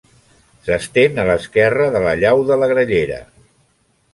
S'estén 0.69 1.21
a 1.23 1.25
l'esquerra 1.27 1.91
de 1.97 2.01
la 2.07 2.15
llau 2.23 2.43
de 2.49 2.59
la 2.63 2.71
Grallera. 2.73 3.21